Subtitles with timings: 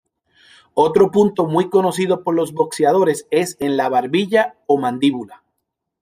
[0.73, 5.43] Otro punto muy conocido por los boxeadores es en la barbilla o mandíbula.